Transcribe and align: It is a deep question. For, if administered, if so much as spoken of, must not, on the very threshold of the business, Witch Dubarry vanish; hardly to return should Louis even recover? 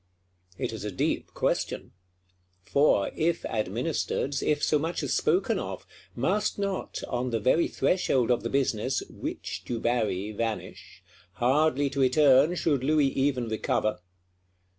It 0.57 0.73
is 0.73 0.83
a 0.83 0.89
deep 0.89 1.31
question. 1.35 1.91
For, 2.63 3.11
if 3.15 3.45
administered, 3.45 4.35
if 4.41 4.63
so 4.63 4.79
much 4.79 5.03
as 5.03 5.13
spoken 5.13 5.59
of, 5.59 5.85
must 6.15 6.57
not, 6.57 7.03
on 7.07 7.29
the 7.29 7.39
very 7.39 7.67
threshold 7.67 8.31
of 8.31 8.41
the 8.41 8.49
business, 8.49 9.03
Witch 9.11 9.61
Dubarry 9.63 10.31
vanish; 10.31 11.03
hardly 11.33 11.87
to 11.91 11.99
return 11.99 12.55
should 12.55 12.83
Louis 12.83 13.09
even 13.11 13.47
recover? 13.47 13.99